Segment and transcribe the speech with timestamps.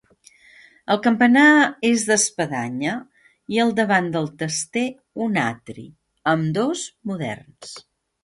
[0.93, 1.49] El campanar
[1.89, 2.95] és d'espadanya
[3.57, 4.85] i al davant del tester
[5.27, 5.87] un atri,
[6.35, 7.77] ambdós moderns.